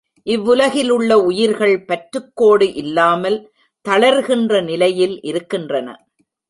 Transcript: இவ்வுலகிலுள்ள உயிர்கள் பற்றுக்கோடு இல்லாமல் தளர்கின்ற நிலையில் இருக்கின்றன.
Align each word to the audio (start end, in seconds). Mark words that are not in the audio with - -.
இவ்வுலகிலுள்ள 0.27 1.11
உயிர்கள் 1.21 1.85
பற்றுக்கோடு 1.85 2.67
இல்லாமல் 2.73 3.37
தளர்கின்ற 3.85 4.61
நிலையில் 4.61 5.21
இருக்கின்றன. 5.21 5.87